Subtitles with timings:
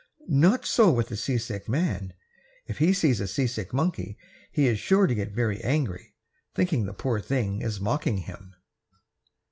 [0.29, 2.13] Not so with the seasick man.
[2.65, 4.17] If he sees a seasick monkey
[4.51, 6.15] he is sure to get very angry,
[6.55, 8.55] thinking the poor thing is mocking him.